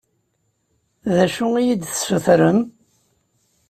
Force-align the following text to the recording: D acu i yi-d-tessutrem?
D 1.15 1.17
acu 1.25 1.45
i 1.59 1.61
yi-d-tessutrem? 1.67 2.59